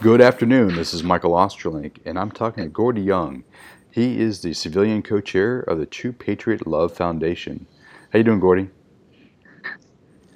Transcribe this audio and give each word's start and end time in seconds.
Good 0.00 0.22
afternoon. 0.22 0.76
This 0.76 0.94
is 0.94 1.02
Michael 1.02 1.32
Ostrolenk, 1.32 1.98
and 2.06 2.18
I'm 2.18 2.30
talking 2.30 2.64
to 2.64 2.70
Geordie 2.70 3.02
Young. 3.02 3.44
He 3.90 4.18
is 4.18 4.40
the 4.40 4.54
civilian 4.54 5.02
co-chair 5.02 5.60
of 5.60 5.78
the 5.78 5.84
True 5.84 6.10
Patriot 6.10 6.66
Love 6.66 6.94
Foundation. 6.94 7.66
How 8.10 8.16
you 8.16 8.24
doing, 8.24 8.40
Geordie? 8.40 8.70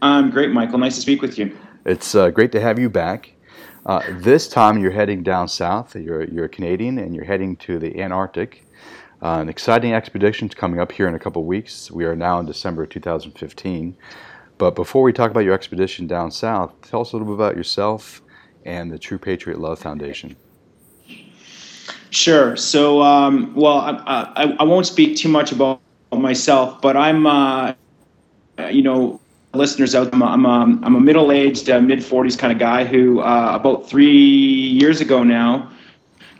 I'm 0.03 0.29
great, 0.29 0.50
Michael. 0.50 0.77
Nice 0.77 0.96
to 0.96 1.00
speak 1.00 1.22
with 1.22 1.38
you. 1.38 1.56
It's 1.87 2.14
uh, 2.14 2.29
great 2.29 2.53
to 2.53 2.61
have 2.61 2.79
you 2.79 2.90
back. 2.90 3.32
Uh, 3.87 4.03
this 4.11 4.48
time 4.48 4.77
you're 4.77 4.91
heading 4.91 5.23
down 5.23 5.48
south. 5.48 5.96
You're, 5.96 6.25
you're 6.25 6.45
a 6.45 6.51
Canadian, 6.51 6.99
and 6.99 7.15
you're 7.15 7.25
heading 7.25 7.57
to 7.57 7.79
the 7.79 8.03
Antarctic. 8.03 8.67
Uh, 9.23 9.39
an 9.41 9.49
exciting 9.49 9.95
expedition 9.95 10.46
is 10.46 10.55
coming 10.55 10.79
up 10.79 10.93
here 10.93 11.09
in 11.09 11.15
a 11.15 11.19
couple 11.19 11.43
weeks. 11.43 11.91
We 11.91 12.05
are 12.05 12.15
now 12.15 12.39
in 12.39 12.45
December 12.45 12.85
2015. 12.85 13.96
But 14.59 14.75
before 14.75 15.03
we 15.03 15.15
talk 15.15 15.31
about 15.31 15.45
your 15.45 15.55
expedition 15.55 16.07
down 16.07 16.33
south, 16.33 16.75
tell 16.83 17.01
us 17.01 17.12
a 17.12 17.17
little 17.17 17.29
bit 17.29 17.43
about 17.43 17.57
yourself 17.57 18.21
and 18.65 18.91
the 18.91 18.99
True 18.99 19.19
Patriot 19.19 19.61
Love 19.61 19.79
Foundation. 19.79 20.36
Sure. 22.11 22.57
So, 22.57 23.03
um, 23.03 23.55
well, 23.55 23.79
I, 23.79 24.32
I, 24.36 24.57
I, 24.61 24.63
won't 24.63 24.86
speak 24.86 25.17
too 25.17 25.29
much 25.29 25.50
about 25.50 25.81
myself, 26.13 26.81
but 26.81 26.96
I'm, 26.96 27.27
uh, 27.27 27.75
you 28.71 28.82
know, 28.82 29.21
listeners 29.53 29.95
out, 29.96 30.13
I'm 30.13 30.22
a, 30.22 30.27
I'm 30.27 30.46
a, 30.46 30.61
I'm 30.85 30.95
a 30.95 31.00
middle-aged, 31.00 31.69
uh, 31.69 31.81
mid-40s 31.81 32.39
kind 32.39 32.53
of 32.53 32.58
guy 32.58 32.84
who, 32.84 33.20
uh, 33.20 33.50
about 33.55 33.89
three 33.89 34.12
years 34.12 35.00
ago 35.00 35.25
now, 35.25 35.70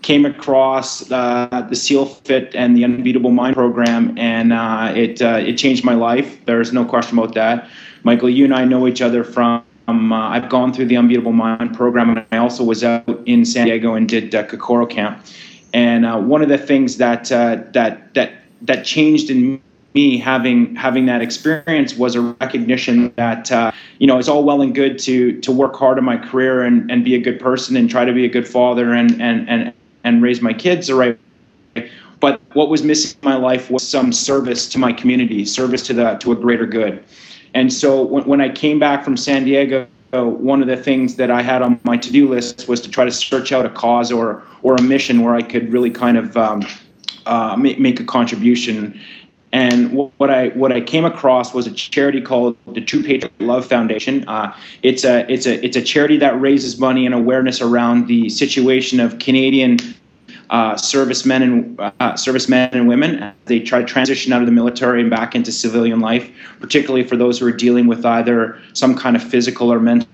came 0.05 0.27
across 0.27 1.11
uh, 1.11 1.67
the 1.71 1.75
SEALFIT 1.75 2.55
and 2.55 2.77
the 2.77 2.85
Unbeatable 2.85 3.31
Mind 3.31 3.57
program, 3.57 4.17
and 4.19 4.53
uh, 4.53 4.93
it 4.95 5.23
uh, 5.23 5.39
it 5.41 5.57
changed 5.57 5.83
my 5.83 5.95
life. 5.95 6.45
There's 6.45 6.75
no 6.75 6.85
question 6.85 7.19
about 7.19 7.35
that. 7.35 7.69
Michael, 8.03 8.29
you 8.29 8.45
and 8.45 8.55
I 8.55 8.67
know 8.67 8.87
each 8.87 9.01
other 9.01 9.25
from 9.25 9.65
um, 9.87 10.13
uh, 10.13 10.29
I've 10.31 10.49
gone 10.49 10.73
through 10.73 10.87
the 10.87 10.97
Unbeatable 10.97 11.33
Mind 11.33 11.75
program, 11.75 12.11
and 12.11 12.25
I 12.33 12.39
also 12.39 12.65
was 12.65 12.83
out 12.83 13.07
in 13.27 13.45
San 13.45 13.67
Diego 13.67 13.95
and 13.95 14.09
did 14.09 14.35
uh, 14.35 14.45
Kokoro 14.45 14.87
camp. 14.87 15.25
And 15.73 16.07
uh, 16.07 16.19
one 16.19 16.43
of 16.43 16.49
the 16.49 16.59
things 16.59 16.97
that 16.99 17.31
uh, 17.31 17.59
that 17.73 18.15
that 18.15 18.33
that 18.63 18.85
changed 18.85 19.31
in 19.31 19.61
me 19.95 20.19
having 20.19 20.75
having 20.75 21.07
that 21.07 21.21
experience 21.21 21.97
was 21.97 22.15
a 22.15 22.21
recognition 22.21 23.13
that 23.17 23.53
uh, 23.53 23.73
you 23.99 24.07
know 24.07 24.19
it's 24.19 24.29
all 24.29 24.45
well 24.45 24.63
and 24.63 24.75
good 24.75 24.99
to 25.01 25.39
to 25.41 25.53
work 25.53 25.77
hard 25.77 25.99
in 25.99 26.05
my 26.05 26.17
career 26.17 26.63
and, 26.63 26.91
and 26.91 27.05
be 27.05 27.15
a 27.15 27.21
good 27.21 27.39
person 27.39 27.77
and 27.77 27.91
try 27.91 28.05
to 28.05 28.13
be 28.13 28.25
a 28.25 28.29
good 28.29 28.49
father 28.49 28.93
and 28.93 29.21
and 29.21 29.49
and 29.49 29.73
and 30.05 30.23
raise 30.23 30.41
my 30.41 30.53
kids 30.53 30.87
the 30.87 30.95
right 30.95 31.19
way. 31.77 31.91
But 32.21 32.41
what 32.55 32.71
was 32.71 32.83
missing 32.83 33.19
in 33.23 33.29
my 33.29 33.37
life 33.37 33.71
was 33.71 33.87
some 33.87 34.13
service 34.13 34.69
to 34.71 34.79
my 34.79 34.93
community, 34.93 35.45
service 35.45 35.87
to 35.89 35.93
the 35.93 36.15
to 36.15 36.33
a 36.33 36.37
greater 36.37 36.67
good. 36.67 37.05
And 37.55 37.73
so 37.73 38.03
when, 38.03 38.25
when 38.25 38.41
I 38.41 38.49
came 38.49 38.79
back 38.79 39.05
from 39.05 39.17
San 39.17 39.45
Diego, 39.45 39.87
one 40.13 40.61
of 40.61 40.69
the 40.69 40.77
things 40.77 41.17
that 41.17 41.31
I 41.31 41.43
had 41.43 41.63
on 41.63 41.81
my 41.85 41.97
to-do 41.97 42.29
list 42.29 42.69
was 42.69 42.81
to 42.83 42.91
try 42.91 43.05
to 43.05 43.11
search 43.11 43.53
out 43.53 43.67
a 43.67 43.71
cause 43.71 44.13
or 44.13 44.43
or 44.63 44.75
a 44.77 44.83
mission 44.83 45.23
where 45.23 45.35
I 45.35 45.43
could 45.43 45.73
really 45.73 45.91
kind 45.91 46.17
of 46.17 46.37
um, 46.37 46.67
uh, 47.27 47.57
make, 47.57 47.79
make 47.79 48.01
a 48.01 48.05
contribution. 48.05 49.01
And 49.53 49.93
what 49.93 50.31
I 50.31 50.49
what 50.49 50.73
I 50.73 50.81
came 50.81 51.05
across 51.05 51.55
was 51.55 51.67
a 51.67 51.71
charity 51.71 52.21
called 52.21 52.57
the 52.67 52.81
True 52.81 53.03
Patriot 53.03 53.33
Love 53.41 53.67
Foundation. 53.67 54.27
Uh, 54.29 54.57
it's 54.83 55.05
a 55.05 55.31
it's 55.33 55.47
a 55.47 55.65
it's 55.65 55.77
a 55.77 55.83
charity 55.83 56.17
that 56.19 56.41
raises 56.41 56.79
money 56.79 57.07
and 57.07 57.15
awareness 57.15 57.61
around 57.61 58.09
the 58.09 58.29
situation 58.29 58.99
of 58.99 59.19
Canadian 59.21 59.79
uh, 60.51 60.77
servicemen 60.77 61.43
and 61.43 61.81
uh, 62.01 62.17
servicemen 62.17 62.71
and 62.73 62.89
women. 62.89 63.33
They 63.47 63.61
try 63.61 63.81
to 63.81 63.87
transition 63.87 64.33
out 64.33 64.41
of 64.41 64.47
the 64.47 64.53
military 64.53 65.01
and 65.01 65.11
back 65.11 65.35
into 65.35 65.53
civilian 65.53 66.01
life, 66.01 66.31
particularly 66.61 67.07
for 67.07 67.17
those 67.17 67.39
who 67.39 67.47
are 67.47 67.53
dealing 67.53 67.87
with 67.87 68.05
either 68.05 68.61
some 68.73 68.95
kind 68.97 69.17
of 69.17 69.23
physical 69.23 69.73
or 69.73 69.81
mental 69.81 70.09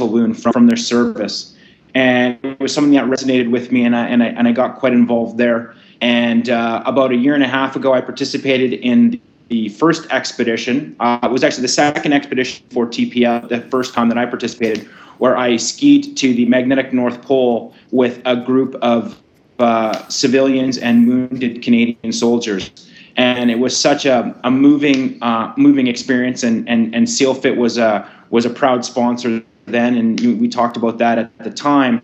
wound 0.00 0.40
from, 0.40 0.52
from 0.52 0.66
their 0.66 0.76
service. 0.76 1.56
And 1.94 2.38
it 2.42 2.60
was 2.60 2.72
something 2.72 2.92
that 2.94 3.04
resonated 3.04 3.50
with 3.50 3.72
me, 3.72 3.84
and 3.84 3.96
I 3.96 4.06
and 4.06 4.22
I, 4.22 4.26
and 4.26 4.46
I 4.46 4.52
got 4.52 4.78
quite 4.78 4.92
involved 4.92 5.38
there. 5.38 5.74
And 6.00 6.48
uh, 6.48 6.82
about 6.86 7.10
a 7.10 7.16
year 7.16 7.34
and 7.34 7.42
a 7.42 7.48
half 7.48 7.76
ago, 7.76 7.92
I 7.92 8.00
participated 8.00 8.72
in 8.74 9.20
the 9.48 9.68
first 9.70 10.08
expedition. 10.10 10.96
Uh, 11.00 11.18
it 11.24 11.30
was 11.30 11.42
actually 11.42 11.62
the 11.62 11.68
second 11.68 12.12
expedition 12.12 12.64
for 12.70 12.86
TPL, 12.86 13.48
the 13.48 13.60
first 13.62 13.92
time 13.92 14.08
that 14.08 14.16
I 14.16 14.24
participated, 14.24 14.86
where 15.18 15.36
I 15.36 15.56
skied 15.56 16.16
to 16.16 16.32
the 16.32 16.46
magnetic 16.46 16.92
North 16.92 17.20
Pole 17.20 17.74
with 17.90 18.22
a 18.24 18.36
group 18.36 18.76
of 18.76 19.20
uh, 19.60 20.08
civilians 20.08 20.78
and 20.78 21.06
wounded 21.06 21.62
Canadian 21.62 22.12
soldiers. 22.12 22.70
And 23.16 23.50
it 23.50 23.58
was 23.58 23.78
such 23.78 24.06
a, 24.06 24.38
a 24.44 24.50
moving, 24.50 25.22
uh, 25.22 25.52
moving 25.56 25.86
experience. 25.86 26.42
And, 26.42 26.68
and, 26.68 26.94
and 26.94 27.06
SEALFIT 27.08 27.56
was 27.56 27.76
a, 27.76 28.08
was 28.30 28.46
a 28.46 28.50
proud 28.50 28.84
sponsor 28.84 29.42
then. 29.66 29.96
And 29.96 30.40
we 30.40 30.48
talked 30.48 30.76
about 30.76 30.98
that 30.98 31.18
at 31.18 31.38
the 31.38 31.50
time. 31.50 32.02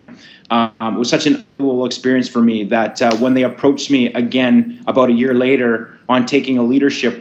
Um, 0.51 0.73
it 0.81 0.99
was 0.99 1.11
such 1.11 1.27
an 1.27 1.45
cool 1.59 1.87
experience 1.87 2.29
for 2.29 2.41
me 2.41 2.65
that 2.65 3.03
uh, 3.03 3.17
when 3.17 3.35
they 3.35 3.43
approached 3.43 3.91
me 3.91 4.13
again 4.13 4.83
about 4.87 5.09
a 5.09 5.13
year 5.13 5.35
later 5.35 5.99
on 6.09 6.27
taking 6.27 6.59
a 6.59 6.63
leadership 6.63 7.21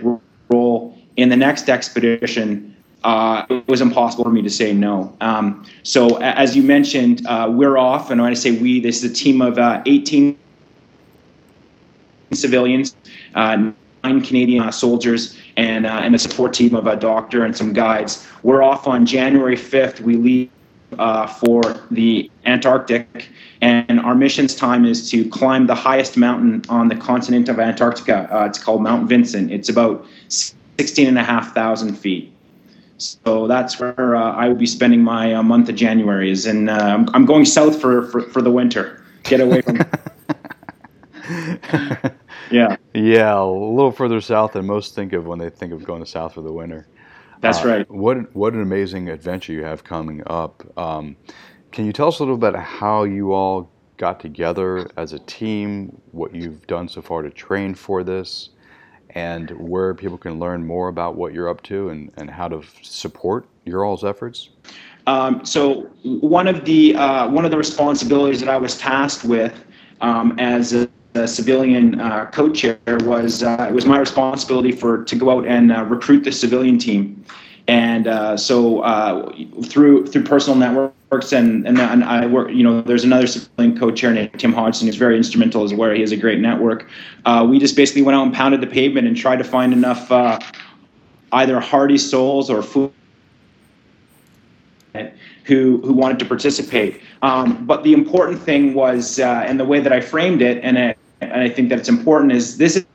role 0.49 0.97
in 1.15 1.29
the 1.29 1.35
next 1.35 1.69
expedition, 1.69 2.74
uh, 3.05 3.45
it 3.51 3.67
was 3.67 3.81
impossible 3.81 4.23
for 4.23 4.31
me 4.31 4.41
to 4.41 4.49
say 4.49 4.73
no. 4.73 5.15
Um, 5.21 5.63
so, 5.83 6.17
as 6.17 6.55
you 6.55 6.63
mentioned, 6.63 7.25
uh, 7.27 7.47
we're 7.51 7.77
off, 7.77 8.09
and 8.09 8.19
when 8.19 8.31
I 8.31 8.33
say 8.33 8.57
we, 8.57 8.79
this 8.79 9.03
is 9.03 9.11
a 9.11 9.13
team 9.13 9.43
of 9.43 9.59
uh, 9.59 9.83
18 9.85 10.35
civilians, 12.33 12.95
uh, 13.35 13.71
nine 14.03 14.21
Canadian 14.21 14.63
uh, 14.63 14.71
soldiers, 14.71 15.37
and 15.55 15.85
uh, 15.85 16.01
and 16.01 16.15
a 16.15 16.19
support 16.19 16.51
team 16.53 16.73
of 16.73 16.87
a 16.87 16.95
doctor 16.95 17.45
and 17.45 17.55
some 17.55 17.73
guides. 17.73 18.27
We're 18.41 18.63
off 18.63 18.87
on 18.87 19.05
January 19.05 19.55
5th. 19.55 19.99
We 19.99 20.15
leave 20.15 20.49
for 21.39 21.61
the 21.91 22.31
Antarctic, 22.47 23.29
and 23.61 23.99
our 23.99 24.15
mission's 24.15 24.55
time 24.55 24.83
is 24.83 25.11
to 25.11 25.29
climb 25.29 25.67
the 25.67 25.75
highest 25.75 26.17
mountain 26.17 26.63
on 26.69 26.87
the 26.87 26.95
continent 26.95 27.49
of 27.49 27.59
Antarctica. 27.59 28.27
it's 28.47 28.57
called 28.57 28.81
Mount 28.81 29.07
Vinson. 29.07 29.51
It's 29.51 29.69
about 29.69 30.07
16 30.29 31.07
and 31.07 31.19
a 31.19 31.23
half 31.23 31.53
thousand 31.53 31.93
feet. 31.93 32.34
So 32.97 33.47
that's 33.47 33.79
where 33.79 34.15
uh, 34.15 34.33
I 34.33 34.47
will 34.47 34.55
be 34.55 34.65
spending 34.65 35.03
my 35.03 35.33
uh, 35.33 35.43
month 35.43 35.69
of 35.69 35.75
January. 35.75 36.31
Is 36.31 36.45
and 36.45 36.69
uh, 36.69 37.05
I'm 37.13 37.25
going 37.25 37.45
south 37.45 37.79
for, 37.79 38.07
for, 38.07 38.21
for 38.21 38.41
the 38.41 38.51
winter. 38.51 39.03
Get 39.23 39.41
away 39.41 39.61
from. 39.61 39.77
yeah. 42.51 42.77
Yeah, 42.93 43.39
a 43.39 43.45
little 43.45 43.91
further 43.91 44.21
south 44.21 44.53
than 44.53 44.65
most 44.65 44.95
think 44.95 45.13
of 45.13 45.25
when 45.25 45.39
they 45.39 45.49
think 45.49 45.73
of 45.73 45.83
going 45.83 46.05
south 46.05 46.35
for 46.35 46.41
the 46.41 46.53
winter. 46.53 46.87
That's 47.41 47.63
uh, 47.63 47.67
right. 47.67 47.91
What 47.91 48.33
what 48.35 48.53
an 48.53 48.61
amazing 48.61 49.09
adventure 49.09 49.53
you 49.53 49.63
have 49.63 49.83
coming 49.83 50.23
up. 50.27 50.63
Um, 50.77 51.15
can 51.71 51.85
you 51.85 51.91
tell 51.91 52.07
us 52.07 52.19
a 52.19 52.23
little 52.23 52.37
bit 52.37 52.55
how 52.55 53.03
you 53.03 53.33
all 53.33 53.69
got 53.97 54.19
together 54.19 54.89
as 54.97 55.13
a 55.13 55.19
team? 55.19 56.01
What 56.11 56.33
you've 56.33 56.65
done 56.67 56.87
so 56.87 57.01
far 57.01 57.21
to 57.21 57.29
train 57.29 57.75
for 57.75 58.03
this? 58.03 58.49
And 59.15 59.49
where 59.51 59.93
people 59.93 60.17
can 60.17 60.39
learn 60.39 60.65
more 60.65 60.89
about 60.89 61.15
what 61.15 61.33
you're 61.33 61.49
up 61.49 61.63
to 61.63 61.89
and, 61.89 62.11
and 62.17 62.29
how 62.29 62.49
to 62.49 62.61
support 62.81 63.47
your 63.63 63.85
all's 63.85 64.03
efforts? 64.03 64.49
Um, 65.07 65.45
so 65.45 65.81
one 66.03 66.47
of 66.47 66.65
the 66.65 66.95
uh, 66.95 67.29
one 67.29 67.45
of 67.45 67.51
the 67.51 67.57
responsibilities 67.57 68.39
that 68.41 68.49
I 68.49 68.57
was 68.57 68.77
tasked 68.77 69.23
with 69.23 69.63
um, 70.01 70.35
as 70.39 70.73
a, 70.73 70.89
a 71.13 71.27
civilian 71.27 71.99
uh, 72.01 72.25
co-chair 72.25 72.77
was 72.85 73.43
uh, 73.43 73.67
it 73.69 73.73
was 73.73 73.85
my 73.85 73.99
responsibility 73.99 74.71
for 74.71 75.03
to 75.03 75.15
go 75.15 75.29
out 75.29 75.47
and 75.47 75.71
uh, 75.71 75.83
recruit 75.83 76.23
the 76.23 76.31
civilian 76.31 76.77
team. 76.77 77.23
And 77.67 78.07
uh, 78.07 78.37
so 78.37 78.81
uh, 78.81 79.31
through 79.63 80.07
through 80.07 80.23
personal 80.23 80.57
networks 81.15 81.33
and, 81.33 81.67
and 81.67 81.79
and 81.79 82.03
I 82.03 82.25
work, 82.25 82.51
you 82.51 82.63
know, 82.63 82.81
there's 82.81 83.03
another 83.03 83.27
co-chair 83.79 84.11
named 84.11 84.39
Tim 84.39 84.53
Hodgson 84.53 84.87
who's 84.87 84.95
very 84.95 85.17
instrumental 85.17 85.63
as 85.63 85.73
well. 85.73 85.91
He 85.91 86.01
has 86.01 86.11
a 86.11 86.17
great 86.17 86.39
network. 86.39 86.87
Uh, 87.25 87.45
we 87.49 87.59
just 87.59 87.75
basically 87.75 88.01
went 88.01 88.15
out 88.15 88.23
and 88.23 88.33
pounded 88.33 88.61
the 88.61 88.67
pavement 88.67 89.07
and 89.07 89.15
tried 89.15 89.37
to 89.37 89.43
find 89.43 89.73
enough 89.73 90.11
uh, 90.11 90.39
either 91.31 91.59
hardy 91.59 91.97
souls 91.97 92.49
or 92.49 92.61
food 92.61 92.91
who 95.45 95.81
who 95.81 95.93
wanted 95.93 96.19
to 96.19 96.25
participate. 96.25 97.01
Um, 97.21 97.65
but 97.65 97.83
the 97.83 97.93
important 97.93 98.41
thing 98.41 98.73
was, 98.73 99.19
uh, 99.19 99.45
and 99.47 99.59
the 99.59 99.65
way 99.65 99.79
that 99.79 99.93
I 99.93 100.01
framed 100.01 100.41
it, 100.41 100.63
and 100.63 100.77
I, 100.77 100.95
and 101.21 101.41
I 101.41 101.49
think 101.49 101.69
that 101.69 101.79
it's 101.79 101.89
important 101.89 102.31
is 102.31 102.57
this 102.57 102.75
is 102.75 102.85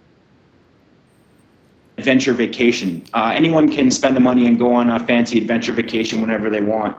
adventure 1.98 2.32
vacation. 2.32 3.04
Uh, 3.12 3.32
anyone 3.34 3.70
can 3.70 3.90
spend 3.90 4.16
the 4.16 4.20
money 4.20 4.46
and 4.46 4.58
go 4.58 4.74
on 4.74 4.88
a 4.88 4.98
fancy 5.00 5.36
adventure 5.36 5.72
vacation 5.72 6.20
whenever 6.22 6.48
they 6.48 6.62
want. 6.62 6.96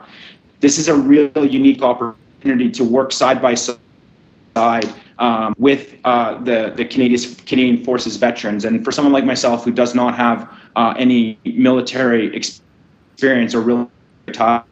This 0.62 0.78
is 0.78 0.86
a 0.86 0.94
real 0.94 1.44
unique 1.44 1.82
opportunity 1.82 2.70
to 2.70 2.84
work 2.84 3.10
side 3.12 3.42
by 3.42 3.54
side 3.54 4.88
um, 5.18 5.54
with 5.58 5.96
uh, 6.04 6.38
the 6.42 6.72
the 6.76 6.84
Canadian 6.84 7.34
Canadian 7.46 7.84
Forces 7.84 8.16
veterans. 8.16 8.64
And 8.64 8.84
for 8.84 8.92
someone 8.92 9.12
like 9.12 9.24
myself 9.24 9.64
who 9.64 9.72
does 9.72 9.92
not 9.94 10.14
have 10.14 10.48
uh, 10.76 10.94
any 10.96 11.36
military 11.44 12.34
experience 12.36 13.56
or 13.56 13.60
real 13.60 13.90
ties, 14.32 14.64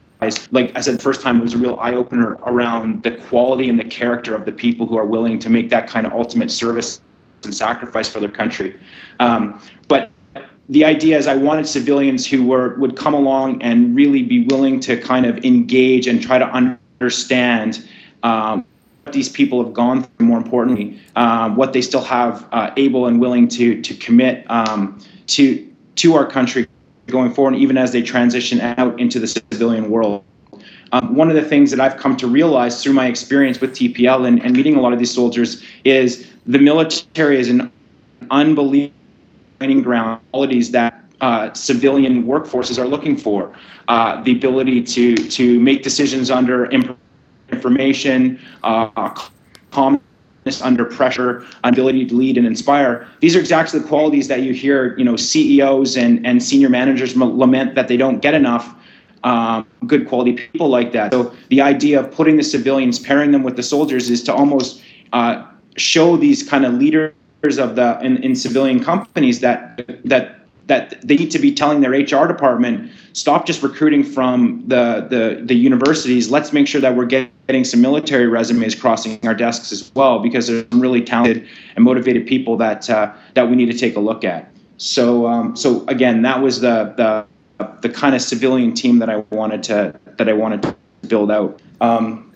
like 0.52 0.70
I 0.76 0.80
said, 0.80 1.02
first 1.02 1.22
time 1.22 1.40
it 1.40 1.42
was 1.42 1.54
a 1.54 1.58
real 1.58 1.76
eye 1.80 1.94
opener 1.94 2.38
around 2.46 3.02
the 3.02 3.10
quality 3.10 3.68
and 3.68 3.78
the 3.78 3.84
character 3.84 4.36
of 4.36 4.44
the 4.44 4.52
people 4.52 4.86
who 4.86 4.96
are 4.96 5.06
willing 5.06 5.40
to 5.40 5.50
make 5.50 5.70
that 5.70 5.88
kind 5.88 6.06
of 6.06 6.12
ultimate 6.12 6.52
service 6.52 7.00
and 7.42 7.52
sacrifice 7.52 8.08
for 8.08 8.20
their 8.20 8.30
country. 8.30 8.78
Um, 9.18 9.60
but 9.88 10.12
the 10.70 10.84
idea 10.84 11.18
is 11.18 11.26
I 11.26 11.34
wanted 11.34 11.66
civilians 11.66 12.24
who 12.24 12.46
were 12.46 12.76
would 12.76 12.96
come 12.96 13.12
along 13.12 13.60
and 13.60 13.94
really 13.94 14.22
be 14.22 14.44
willing 14.44 14.78
to 14.80 14.96
kind 15.00 15.26
of 15.26 15.44
engage 15.44 16.06
and 16.06 16.22
try 16.22 16.38
to 16.38 16.46
understand 16.46 17.86
um, 18.22 18.64
what 19.02 19.12
these 19.12 19.28
people 19.28 19.62
have 19.62 19.74
gone 19.74 20.04
through. 20.04 20.26
More 20.26 20.38
importantly, 20.38 21.00
uh, 21.16 21.50
what 21.50 21.72
they 21.72 21.82
still 21.82 22.04
have 22.04 22.48
uh, 22.52 22.70
able 22.76 23.06
and 23.06 23.20
willing 23.20 23.48
to 23.48 23.82
to 23.82 23.94
commit 23.94 24.48
um, 24.48 25.00
to 25.26 25.68
to 25.96 26.14
our 26.14 26.24
country 26.24 26.68
going 27.08 27.34
forward, 27.34 27.56
even 27.56 27.76
as 27.76 27.90
they 27.90 28.00
transition 28.00 28.60
out 28.60 28.98
into 29.00 29.18
the 29.18 29.26
civilian 29.26 29.90
world. 29.90 30.22
Um, 30.92 31.16
one 31.16 31.28
of 31.28 31.34
the 31.34 31.42
things 31.42 31.72
that 31.72 31.80
I've 31.80 31.96
come 31.96 32.16
to 32.16 32.28
realize 32.28 32.82
through 32.82 32.92
my 32.92 33.06
experience 33.06 33.60
with 33.60 33.72
TPL 33.72 34.26
and, 34.26 34.42
and 34.44 34.56
meeting 34.56 34.76
a 34.76 34.80
lot 34.80 34.92
of 34.92 35.00
these 35.00 35.12
soldiers 35.12 35.62
is 35.84 36.28
the 36.46 36.58
military 36.58 37.38
is 37.38 37.48
an 37.48 37.70
unbelievable 38.30 38.99
training 39.60 39.82
ground 39.82 40.18
qualities 40.30 40.70
that 40.70 41.04
uh, 41.20 41.52
civilian 41.52 42.24
workforces 42.24 42.78
are 42.78 42.86
looking 42.86 43.14
for. 43.14 43.54
Uh, 43.88 44.22
the 44.22 44.32
ability 44.32 44.82
to 44.82 45.14
to 45.28 45.60
make 45.60 45.82
decisions 45.82 46.30
under 46.30 46.70
information, 47.52 48.40
uh, 48.62 49.10
calmness 49.70 50.62
under 50.62 50.86
pressure, 50.86 51.44
ability 51.64 52.06
to 52.06 52.14
lead 52.14 52.38
and 52.38 52.46
inspire. 52.46 53.06
These 53.20 53.36
are 53.36 53.40
exactly 53.40 53.80
the 53.80 53.86
qualities 53.86 54.28
that 54.28 54.40
you 54.42 54.54
hear, 54.54 54.96
you 54.96 55.04
know, 55.04 55.16
CEOs 55.16 55.96
and 55.98 56.26
and 56.26 56.42
senior 56.42 56.70
managers 56.70 57.14
lament 57.14 57.74
that 57.74 57.88
they 57.88 57.98
don't 57.98 58.20
get 58.20 58.32
enough 58.32 58.74
um, 59.24 59.66
good 59.86 60.08
quality 60.08 60.32
people 60.32 60.68
like 60.68 60.92
that. 60.92 61.12
So 61.12 61.34
the 61.50 61.60
idea 61.60 62.00
of 62.00 62.10
putting 62.10 62.38
the 62.38 62.44
civilians, 62.44 62.98
pairing 62.98 63.32
them 63.32 63.42
with 63.42 63.56
the 63.56 63.62
soldiers, 63.62 64.08
is 64.08 64.22
to 64.22 64.32
almost 64.32 64.82
uh, 65.12 65.44
show 65.76 66.16
these 66.16 66.48
kind 66.48 66.64
of 66.64 66.72
leaders 66.74 67.12
of 67.42 67.76
the 67.76 67.98
in, 68.00 68.22
in 68.22 68.36
civilian 68.36 68.82
companies 68.82 69.40
that 69.40 69.84
that 70.04 70.40
that 70.70 71.00
they 71.02 71.16
need 71.16 71.32
to 71.32 71.38
be 71.40 71.52
telling 71.52 71.80
their 71.80 71.90
HR 71.90 72.28
department, 72.28 72.92
stop 73.12 73.44
just 73.44 73.60
recruiting 73.60 74.04
from 74.04 74.62
the, 74.68 75.04
the, 75.10 75.42
the 75.44 75.54
universities. 75.54 76.30
Let's 76.30 76.52
make 76.52 76.68
sure 76.68 76.80
that 76.80 76.94
we're 76.94 77.06
getting 77.06 77.64
some 77.64 77.80
military 77.80 78.28
resumes 78.28 78.76
crossing 78.76 79.18
our 79.26 79.34
desks 79.34 79.72
as 79.72 79.90
well, 79.96 80.20
because 80.20 80.46
there's 80.46 80.64
some 80.70 80.80
really 80.80 81.02
talented 81.02 81.48
and 81.74 81.84
motivated 81.84 82.24
people 82.24 82.56
that 82.58 82.88
uh, 82.88 83.12
that 83.34 83.50
we 83.50 83.56
need 83.56 83.66
to 83.66 83.76
take 83.76 83.96
a 83.96 84.00
look 84.00 84.22
at. 84.22 84.48
So 84.76 85.26
um, 85.26 85.56
so 85.56 85.84
again, 85.88 86.22
that 86.22 86.40
was 86.40 86.60
the 86.60 86.94
the 86.96 87.26
the 87.80 87.88
kind 87.88 88.14
of 88.14 88.22
civilian 88.22 88.72
team 88.72 89.00
that 89.00 89.10
I 89.10 89.16
wanted 89.30 89.64
to 89.64 89.98
that 90.18 90.28
I 90.28 90.32
wanted 90.32 90.62
to 90.62 90.76
build 91.08 91.32
out. 91.32 91.60
Um, 91.80 92.29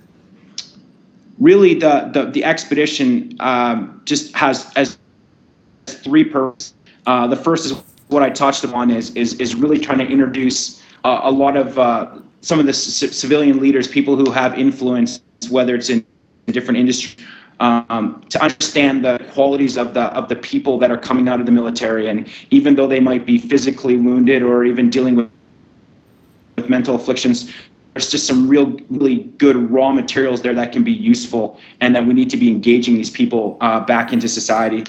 really, 1.38 1.74
the 1.74 2.10
the, 2.12 2.30
the 2.30 2.44
expedition 2.44 3.36
um, 3.40 4.02
just 4.04 4.34
has 4.34 4.70
as 4.76 4.98
three 5.86 6.24
purposes. 6.24 6.74
Uh, 7.06 7.26
the 7.26 7.36
first 7.36 7.66
is 7.66 7.82
what 8.08 8.22
I 8.22 8.30
touched 8.30 8.64
upon 8.64 8.90
is 8.90 9.10
is 9.14 9.34
is 9.34 9.54
really 9.54 9.78
trying 9.78 9.98
to 9.98 10.06
introduce 10.06 10.82
uh, 11.04 11.20
a 11.22 11.30
lot 11.30 11.56
of 11.56 11.78
uh, 11.78 12.18
some 12.40 12.60
of 12.60 12.66
the 12.66 12.72
c- 12.72 13.08
civilian 13.08 13.58
leaders, 13.58 13.88
people 13.88 14.16
who 14.16 14.30
have 14.30 14.58
influence, 14.58 15.20
whether 15.50 15.74
it's 15.74 15.90
in 15.90 16.04
different 16.46 16.78
industries 16.78 17.16
um, 17.60 18.24
to 18.30 18.42
understand 18.42 19.04
the 19.04 19.18
qualities 19.32 19.76
of 19.76 19.94
the 19.94 20.02
of 20.14 20.28
the 20.28 20.36
people 20.36 20.78
that 20.78 20.90
are 20.90 20.98
coming 20.98 21.28
out 21.28 21.40
of 21.40 21.46
the 21.46 21.52
military, 21.52 22.08
and 22.08 22.28
even 22.50 22.74
though 22.74 22.86
they 22.86 23.00
might 23.00 23.24
be 23.24 23.38
physically 23.38 23.96
wounded 23.96 24.42
or 24.42 24.64
even 24.64 24.90
dealing 24.90 25.14
with, 25.16 25.30
with 26.56 26.68
mental 26.68 26.94
afflictions, 26.94 27.52
there's 27.94 28.10
just 28.10 28.26
some 28.26 28.48
real 28.48 28.76
really 28.90 29.24
good 29.38 29.70
raw 29.70 29.92
materials 29.92 30.42
there 30.42 30.54
that 30.54 30.72
can 30.72 30.82
be 30.82 30.92
useful, 30.92 31.58
and 31.80 31.94
that 31.94 32.04
we 32.06 32.12
need 32.12 32.28
to 32.30 32.36
be 32.36 32.48
engaging 32.48 32.94
these 32.94 33.10
people 33.10 33.56
uh, 33.60 33.80
back 33.80 34.12
into 34.12 34.28
society. 34.28 34.84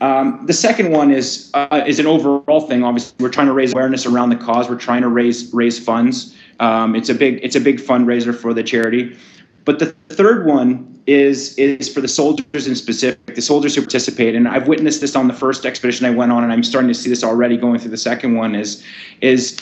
Um, 0.00 0.44
the 0.44 0.52
second 0.52 0.90
one 0.90 1.10
is 1.10 1.50
uh, 1.54 1.84
is 1.86 1.98
an 1.98 2.06
overall 2.06 2.60
thing. 2.60 2.82
Obviously, 2.82 3.14
we're 3.20 3.30
trying 3.30 3.46
to 3.46 3.52
raise 3.52 3.72
awareness 3.72 4.04
around 4.04 4.30
the 4.30 4.36
cause. 4.36 4.68
We're 4.68 4.76
trying 4.76 5.02
to 5.02 5.08
raise 5.08 5.52
raise 5.54 5.78
funds. 5.78 6.36
Um, 6.60 6.96
it's 6.96 7.08
a 7.08 7.14
big 7.14 7.38
it's 7.42 7.56
a 7.56 7.60
big 7.60 7.78
fundraiser 7.78 8.36
for 8.36 8.52
the 8.52 8.62
charity. 8.62 9.16
But 9.64 9.78
the 9.78 9.94
third 10.08 10.46
one 10.46 11.02
is 11.06 11.56
is 11.56 11.92
for 11.92 12.00
the 12.00 12.08
soldiers 12.08 12.66
in 12.66 12.74
specific, 12.74 13.34
the 13.34 13.42
soldiers 13.42 13.76
who 13.76 13.82
participate. 13.82 14.34
And 14.34 14.48
I've 14.48 14.66
witnessed 14.66 15.00
this 15.00 15.14
on 15.14 15.28
the 15.28 15.34
first 15.34 15.64
expedition 15.64 16.04
I 16.04 16.10
went 16.10 16.32
on, 16.32 16.42
and 16.42 16.52
I'm 16.52 16.64
starting 16.64 16.88
to 16.88 16.94
see 16.94 17.08
this 17.08 17.22
already 17.22 17.56
going 17.56 17.78
through 17.78 17.92
the 17.92 17.96
second 17.96 18.34
one. 18.36 18.54
Is 18.54 18.84
is 19.20 19.58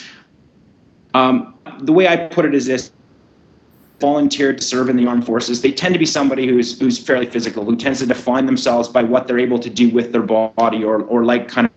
um, 1.13 1.52
the 1.79 1.93
way 1.93 2.07
I 2.07 2.27
put 2.27 2.45
it 2.45 2.53
is 2.53 2.65
this: 2.65 2.91
volunteered 3.99 4.57
to 4.57 4.63
serve 4.63 4.89
in 4.89 4.97
the 4.97 5.07
armed 5.07 5.25
forces. 5.25 5.61
They 5.61 5.71
tend 5.71 5.93
to 5.93 5.99
be 5.99 6.05
somebody 6.05 6.47
who's 6.47 6.79
who's 6.79 6.97
fairly 6.97 7.25
physical, 7.25 7.65
who 7.65 7.75
tends 7.75 7.99
to 7.99 8.05
define 8.05 8.45
themselves 8.45 8.89
by 8.89 9.03
what 9.03 9.27
they're 9.27 9.39
able 9.39 9.59
to 9.59 9.69
do 9.69 9.89
with 9.89 10.11
their 10.11 10.23
body, 10.23 10.83
or 10.83 11.01
or 11.03 11.25
like 11.25 11.47
kind 11.47 11.69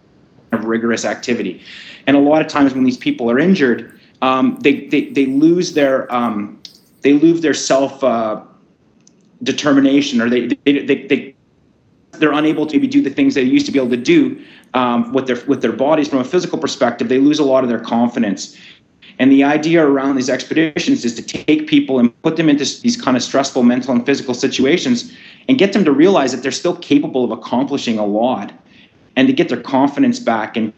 of 0.52 0.64
rigorous 0.64 1.04
activity. 1.04 1.62
And 2.06 2.16
a 2.16 2.20
lot 2.20 2.40
of 2.40 2.48
times 2.48 2.74
when 2.74 2.84
these 2.84 2.96
people 2.96 3.30
are 3.30 3.38
injured, 3.38 3.98
um, 4.22 4.58
they, 4.60 4.86
they 4.86 5.10
they 5.10 5.26
lose 5.26 5.74
their 5.74 6.12
um, 6.14 6.60
they 7.02 7.14
lose 7.14 7.40
their 7.40 7.54
self. 7.54 8.02
Uh, 8.02 8.42
determination 9.42 10.20
or 10.20 10.30
they, 10.30 10.46
they, 10.46 10.78
they, 10.80 11.06
they 11.06 11.34
they're 12.12 12.32
unable 12.32 12.66
to 12.66 12.76
maybe 12.76 12.86
do 12.86 13.02
the 13.02 13.10
things 13.10 13.34
they 13.34 13.42
used 13.42 13.66
to 13.66 13.72
be 13.72 13.78
able 13.78 13.90
to 13.90 13.96
do 13.96 14.42
um, 14.74 15.12
with 15.12 15.26
their 15.26 15.44
with 15.46 15.60
their 15.60 15.72
bodies 15.72 16.08
from 16.08 16.18
a 16.18 16.24
physical 16.24 16.58
perspective 16.58 17.08
they 17.08 17.18
lose 17.18 17.38
a 17.38 17.44
lot 17.44 17.62
of 17.62 17.70
their 17.70 17.80
confidence 17.80 18.56
and 19.18 19.32
the 19.32 19.44
idea 19.44 19.84
around 19.84 20.16
these 20.16 20.28
expeditions 20.28 21.04
is 21.04 21.14
to 21.14 21.22
take 21.22 21.66
people 21.66 21.98
and 21.98 22.22
put 22.22 22.36
them 22.36 22.48
into 22.48 22.64
these 22.82 23.00
kind 23.00 23.16
of 23.16 23.22
stressful 23.22 23.62
mental 23.62 23.94
and 23.94 24.04
physical 24.04 24.34
situations 24.34 25.12
and 25.48 25.58
get 25.58 25.72
them 25.72 25.84
to 25.84 25.92
realize 25.92 26.32
that 26.32 26.42
they're 26.42 26.52
still 26.52 26.76
capable 26.76 27.24
of 27.24 27.30
accomplishing 27.30 27.98
a 27.98 28.04
lot 28.04 28.52
and 29.16 29.26
to 29.26 29.32
get 29.32 29.48
their 29.48 29.60
confidence 29.60 30.18
back 30.18 30.56
and 30.56 30.72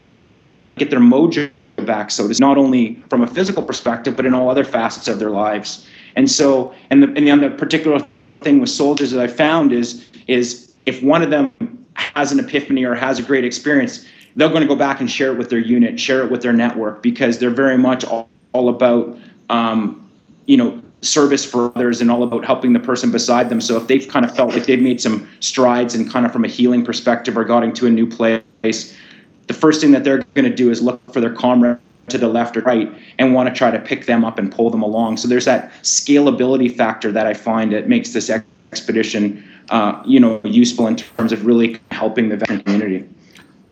get 0.76 0.90
their 0.90 1.00
mojo 1.00 1.50
back 1.84 2.10
so 2.10 2.28
it's 2.28 2.40
not 2.40 2.58
only 2.58 3.02
from 3.08 3.22
a 3.22 3.26
physical 3.26 3.62
perspective 3.62 4.16
but 4.16 4.26
in 4.26 4.34
all 4.34 4.48
other 4.48 4.64
facets 4.64 5.08
of 5.08 5.18
their 5.18 5.30
lives. 5.30 5.86
And 6.16 6.30
so 6.30 6.74
and 6.90 7.02
the, 7.02 7.06
and 7.08 7.26
the 7.26 7.30
other 7.30 7.50
particular 7.50 8.04
thing 8.40 8.60
with 8.60 8.70
soldiers 8.70 9.10
that 9.10 9.22
I 9.22 9.26
found 9.26 9.72
is 9.72 10.04
is 10.26 10.72
if 10.86 11.02
one 11.02 11.22
of 11.22 11.30
them 11.30 11.50
has 11.94 12.30
an 12.32 12.38
epiphany 12.38 12.84
or 12.84 12.94
has 12.94 13.18
a 13.18 13.22
great 13.22 13.44
experience, 13.44 14.06
they're 14.36 14.48
going 14.48 14.62
to 14.62 14.68
go 14.68 14.76
back 14.76 15.00
and 15.00 15.10
share 15.10 15.32
it 15.32 15.38
with 15.38 15.50
their 15.50 15.58
unit, 15.58 15.98
share 15.98 16.24
it 16.24 16.30
with 16.30 16.42
their 16.42 16.52
network 16.52 17.02
because 17.02 17.38
they're 17.38 17.50
very 17.50 17.78
much 17.78 18.04
all, 18.04 18.28
all 18.52 18.68
about 18.68 19.18
um, 19.50 20.10
you 20.46 20.56
know 20.56 20.82
service 21.00 21.44
for 21.44 21.72
others 21.76 22.00
and 22.00 22.10
all 22.10 22.22
about 22.22 22.44
helping 22.44 22.72
the 22.72 22.80
person 22.80 23.10
beside 23.10 23.48
them. 23.48 23.60
So 23.60 23.76
if 23.76 23.86
they've 23.86 24.06
kind 24.08 24.24
of 24.24 24.34
felt 24.34 24.52
like 24.52 24.66
they've 24.66 24.82
made 24.82 25.00
some 25.00 25.28
strides 25.40 25.94
and 25.94 26.10
kind 26.10 26.26
of 26.26 26.32
from 26.32 26.44
a 26.44 26.48
healing 26.48 26.84
perspective 26.84 27.36
or 27.36 27.44
got 27.44 27.62
into 27.62 27.86
a 27.86 27.90
new 27.90 28.06
place, 28.06 28.42
the 28.62 29.54
first 29.54 29.80
thing 29.80 29.92
that 29.92 30.04
they're 30.04 30.24
going 30.34 30.44
to 30.44 30.54
do 30.54 30.70
is 30.70 30.82
look 30.82 31.00
for 31.12 31.20
their 31.20 31.32
comrade 31.32 31.78
to 32.08 32.18
the 32.18 32.28
left 32.28 32.56
or 32.56 32.60
right 32.62 32.92
and 33.18 33.34
want 33.34 33.48
to 33.48 33.54
try 33.54 33.70
to 33.70 33.78
pick 33.78 34.06
them 34.06 34.24
up 34.24 34.38
and 34.38 34.50
pull 34.50 34.70
them 34.70 34.82
along. 34.82 35.18
So 35.18 35.28
there's 35.28 35.44
that 35.44 35.72
scalability 35.82 36.74
factor 36.74 37.12
that 37.12 37.26
I 37.26 37.34
find 37.34 37.72
that 37.72 37.88
makes 37.88 38.12
this 38.12 38.30
expedition, 38.72 39.46
uh, 39.70 40.02
you 40.06 40.18
know, 40.18 40.40
useful 40.44 40.86
in 40.86 40.96
terms 40.96 41.32
of 41.32 41.46
really 41.46 41.78
helping 41.90 42.28
the 42.28 42.36
veteran 42.36 42.62
community. 42.62 43.08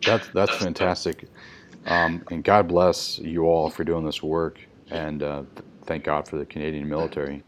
That's 0.05 0.27
that's 0.29 0.55
fantastic, 0.55 1.27
um, 1.85 2.23
and 2.31 2.43
God 2.43 2.67
bless 2.67 3.19
you 3.19 3.45
all 3.45 3.69
for 3.69 3.83
doing 3.83 4.05
this 4.05 4.21
work, 4.21 4.59
and 4.89 5.23
uh, 5.23 5.43
thank 5.85 6.03
God 6.03 6.27
for 6.27 6.37
the 6.37 6.45
Canadian 6.45 6.87
military. 6.87 7.43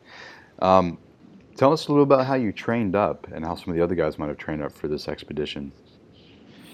Um, 0.59 0.97
tell 1.55 1.71
us 1.73 1.87
a 1.87 1.91
little 1.91 2.03
about 2.03 2.25
how 2.25 2.35
you 2.35 2.51
trained 2.51 2.95
up 2.95 3.27
and 3.31 3.45
how 3.45 3.55
some 3.55 3.69
of 3.69 3.75
the 3.75 3.83
other 3.83 3.95
guys 3.95 4.17
might 4.17 4.27
have 4.27 4.37
trained 4.37 4.63
up 4.63 4.71
for 4.71 4.87
this 4.87 5.07
expedition. 5.07 5.71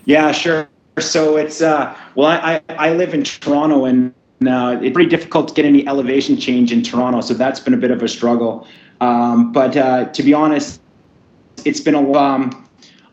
Yeah, 0.05 0.31
sure. 0.31 0.69
So 0.99 1.37
it's 1.37 1.61
uh, 1.61 1.97
well, 2.15 2.27
I, 2.27 2.61
I 2.69 2.93
live 2.93 3.13
in 3.13 3.23
Toronto 3.23 3.85
and 3.85 4.13
uh, 4.47 4.79
it's 4.81 4.93
pretty 4.93 5.09
difficult 5.09 5.49
to 5.49 5.53
get 5.53 5.65
any 5.65 5.87
elevation 5.87 6.37
change 6.37 6.71
in 6.71 6.83
Toronto, 6.83 7.21
so 7.21 7.33
that's 7.33 7.59
been 7.59 7.73
a 7.73 7.77
bit 7.77 7.91
of 7.91 8.01
a 8.01 8.07
struggle. 8.07 8.67
Um, 9.01 9.51
but 9.51 9.75
uh, 9.75 10.05
to 10.05 10.23
be 10.23 10.33
honest, 10.33 10.81
it's 11.65 11.81
been 11.81 11.95
a 11.95 12.13
um, 12.13 12.64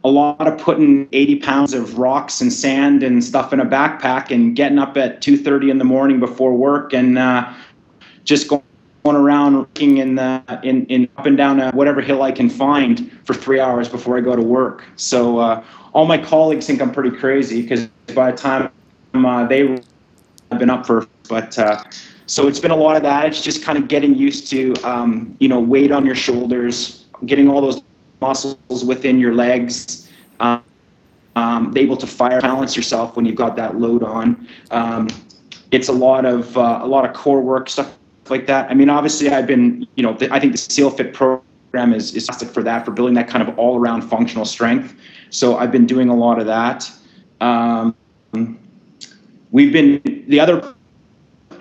a 0.04 0.08
lot 0.08 0.48
of 0.48 0.58
putting 0.58 1.08
80 1.12 1.36
pounds 1.36 1.74
of 1.74 1.98
rocks 1.98 2.40
and 2.40 2.52
sand 2.52 3.02
and 3.02 3.22
stuff 3.22 3.52
in 3.52 3.60
a 3.60 3.66
backpack 3.66 4.30
and 4.30 4.56
getting 4.56 4.78
up 4.78 4.96
at 4.96 5.20
2:30 5.20 5.70
in 5.70 5.78
the 5.78 5.84
morning 5.84 6.18
before 6.18 6.54
work 6.54 6.92
and 6.92 7.18
uh, 7.18 7.52
just 8.24 8.48
going 8.48 8.62
around 9.06 9.56
working 9.56 9.98
in 9.98 10.14
the 10.16 10.42
in, 10.62 10.86
in 10.86 11.08
up 11.16 11.26
and 11.26 11.36
down 11.36 11.60
whatever 11.76 12.00
hill 12.00 12.22
I 12.22 12.32
can 12.32 12.48
find 12.48 13.10
for 13.24 13.34
three 13.34 13.60
hours 13.60 13.88
before 13.88 14.16
I 14.16 14.20
go 14.20 14.34
to 14.34 14.42
work. 14.42 14.84
So 14.96 15.38
uh, 15.38 15.64
all 15.92 16.06
my 16.06 16.18
colleagues 16.18 16.66
think 16.66 16.80
I'm 16.80 16.92
pretty 16.92 17.16
crazy 17.16 17.62
because 17.62 17.86
by 18.14 18.30
the 18.30 18.36
time 18.36 18.70
uh, 19.14 19.46
they 19.46 19.68
have 20.50 20.58
been 20.58 20.70
up 20.70 20.86
for, 20.86 21.06
but 21.28 21.58
uh, 21.58 21.82
so 22.26 22.48
it's 22.48 22.60
been 22.60 22.70
a 22.70 22.76
lot 22.76 22.96
of 22.96 23.02
that. 23.02 23.26
It's 23.26 23.42
just 23.42 23.62
kind 23.62 23.76
of 23.76 23.88
getting 23.88 24.14
used 24.14 24.48
to, 24.50 24.74
um, 24.84 25.36
you 25.38 25.48
know, 25.48 25.60
weight 25.60 25.92
on 25.92 26.06
your 26.06 26.14
shoulders, 26.14 27.04
getting 27.26 27.48
all 27.48 27.60
those 27.60 27.82
muscles 28.22 28.84
within 28.84 29.18
your 29.18 29.34
legs, 29.34 30.08
um, 30.40 30.62
um, 31.36 31.76
able 31.76 31.96
to 31.96 32.06
fire 32.06 32.40
balance 32.40 32.76
yourself 32.76 33.16
when 33.16 33.26
you've 33.26 33.40
got 33.46 33.56
that 33.56 33.76
load 33.78 34.02
on. 34.02 34.48
Um, 34.70 35.08
it's 35.70 35.88
a 35.88 35.92
lot 35.92 36.24
of 36.24 36.56
uh, 36.56 36.80
a 36.82 36.86
lot 36.86 37.04
of 37.04 37.12
core 37.14 37.40
work 37.40 37.68
stuff 37.68 37.98
like 38.28 38.46
that. 38.46 38.70
I 38.70 38.74
mean, 38.74 38.88
obviously, 38.88 39.28
I've 39.30 39.46
been, 39.46 39.86
you 39.96 40.02
know, 40.02 40.16
I 40.30 40.38
think 40.38 40.52
the 40.52 40.58
SEALFIT 40.58 41.12
program 41.12 41.92
is 41.92 42.14
is 42.14 42.28
for 42.54 42.62
that 42.62 42.84
for 42.84 42.92
building 42.92 43.14
that 43.14 43.28
kind 43.28 43.46
of 43.46 43.58
all 43.58 43.78
around 43.78 44.02
functional 44.02 44.44
strength. 44.44 44.94
So 45.30 45.56
I've 45.56 45.72
been 45.72 45.86
doing 45.86 46.08
a 46.08 46.14
lot 46.14 46.38
of 46.38 46.46
that. 46.46 46.90
Um, 47.40 47.94
we've 49.50 49.72
been 49.72 50.00
the 50.28 50.38
other 50.38 50.74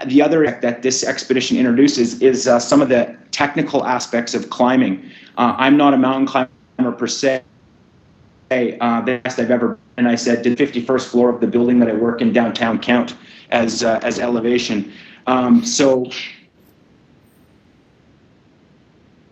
the 0.05 0.21
other 0.21 0.59
that 0.61 0.81
this 0.81 1.03
expedition 1.03 1.57
introduces 1.57 2.21
is 2.21 2.47
uh, 2.47 2.59
some 2.59 2.81
of 2.81 2.89
the 2.89 3.20
technical 3.41 3.83
aspects 3.85 4.35
of 4.35 4.51
climbing. 4.51 5.09
Uh, 5.35 5.55
I'm 5.57 5.75
not 5.75 5.95
a 5.95 5.97
mountain 5.97 6.27
climber 6.27 6.95
per 6.95 7.07
se. 7.07 7.41
Uh, 8.51 9.01
the 9.01 9.19
best 9.23 9.39
I've 9.39 9.49
ever 9.49 9.79
and 9.97 10.07
I 10.07 10.15
said, 10.15 10.43
did 10.43 10.57
51st 10.57 11.07
floor 11.07 11.29
of 11.29 11.41
the 11.41 11.47
building 11.47 11.79
that 11.79 11.89
I 11.89 11.93
work 11.93 12.21
in 12.21 12.33
downtown 12.33 12.77
count 12.79 13.15
as 13.49 13.83
uh, 13.83 13.99
as 14.03 14.19
elevation? 14.19 14.93
Um, 15.25 15.65
so 15.65 16.05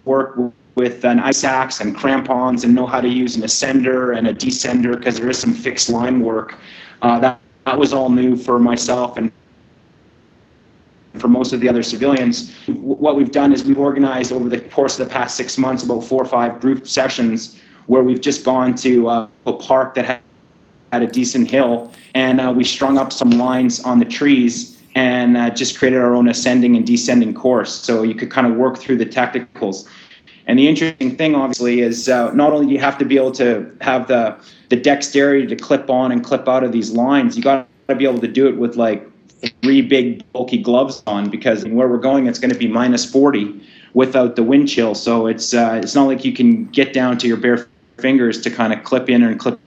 work 0.06 0.40
with 0.76 1.06
an 1.06 1.20
ice 1.20 1.44
axe 1.44 1.80
and 1.82 1.96
crampons 1.96 2.64
and 2.64 2.74
know 2.74 2.88
how 2.88 3.02
to 3.02 3.10
use 3.10 3.36
an 3.36 3.44
ascender 3.44 4.18
and 4.18 4.28
a 4.28 4.34
descender 4.34 4.98
because 4.98 5.18
there 5.20 5.30
is 5.30 5.38
some 5.38 5.54
fixed 5.54 5.90
line 5.90 6.22
work. 6.22 6.58
Uh, 7.04 7.20
that, 7.20 7.40
that 7.66 7.78
was 7.78 7.94
all 7.94 8.10
new 8.10 8.36
for 8.36 8.58
myself 8.58 9.18
and 9.18 9.32
for 11.20 11.28
most 11.28 11.54
of 11.54 11.60
the 11.60 11.70
other 11.70 11.84
civilians. 11.84 12.54
What 12.68 13.16
we've 13.16 13.32
done 13.32 13.54
is 13.54 13.64
we've 13.64 13.80
organized 13.80 14.32
over 14.32 14.50
the 14.50 14.60
course 14.60 15.00
of 15.00 15.08
the 15.08 15.14
past 15.14 15.36
six 15.36 15.58
months 15.58 15.84
about 15.84 16.02
four 16.02 16.22
or 16.22 16.28
five 16.28 16.60
group 16.60 16.88
sessions 16.88 17.60
where 17.88 18.04
we've 18.04 18.22
just 18.22 18.46
gone 18.46 18.76
to 18.76 19.10
uh, 19.10 19.28
a 19.46 19.54
park 19.54 19.96
that 19.96 20.06
had, 20.06 20.22
a 20.92 21.06
decent 21.06 21.52
hill 21.52 21.94
and 22.16 22.42
uh, 22.42 22.52
we 22.52 22.64
strung 22.64 22.98
up 22.98 23.14
some 23.14 23.30
lines 23.30 23.80
on 23.82 24.00
the 24.00 24.06
trees 24.06 24.82
and 24.96 25.38
uh, 25.38 25.50
just 25.52 25.78
created 25.78 26.00
our 26.00 26.16
own 26.16 26.28
ascending 26.28 26.76
and 26.76 26.88
descending 26.88 27.34
course. 27.34 27.74
So 27.74 28.02
you 28.02 28.16
could 28.16 28.32
kind 28.32 28.48
of 28.48 28.56
work 28.56 28.80
through 28.80 28.98
the 28.98 29.06
technicals. 29.06 29.88
And 30.48 30.58
the 30.58 30.68
interesting 30.68 31.16
thing, 31.16 31.36
obviously, 31.36 31.82
is 31.82 32.10
uh, 32.10 32.34
not 32.34 32.54
only 32.54 32.66
do 32.66 32.74
you 32.74 32.80
have 32.80 32.98
to 32.98 33.06
be 33.06 33.18
able 33.18 33.34
to 33.34 33.72
have 33.82 34.08
the 34.08 34.36
the 34.70 34.76
dexterity 34.76 35.46
to 35.48 35.56
clip 35.56 35.90
on 35.90 36.12
and 36.12 36.24
clip 36.24 36.48
out 36.48 36.64
of 36.64 36.72
these 36.72 36.92
lines, 36.92 37.38
you 37.38 37.44
got 37.44 37.68
to 37.88 37.96
be 37.96 38.06
able 38.06 38.20
to 38.20 38.28
do 38.28 38.48
it 38.48 38.58
with 38.58 38.76
like 38.76 39.08
three 39.62 39.82
big 39.82 40.30
bulky 40.34 40.58
gloves 40.58 41.04
on 41.08 41.30
because 41.30 41.66
where 41.66 41.88
we're 41.88 41.98
going, 41.98 42.28
it's 42.28 42.40
going 42.40 42.52
to 42.52 42.58
be 42.58 42.68
minus 42.68 43.10
40 43.10 43.62
without 43.94 44.36
the 44.36 44.44
wind 44.44 44.70
chill. 44.70 44.96
So 44.96 45.28
it's 45.28 45.54
uh, 45.54 45.80
it's 45.82 45.96
not 45.96 46.08
like 46.08 46.26
you 46.26 46.34
can 46.34 46.66
get 46.66 46.94
down 46.94 47.18
to 47.20 47.28
your 47.28 47.38
bare 47.38 47.68
fingers 47.98 48.42
to 48.42 48.50
kind 48.50 48.74
of 48.74 48.84
clip 48.84 49.10
in 49.10 49.24
and 49.24 49.40
clip 49.40 49.60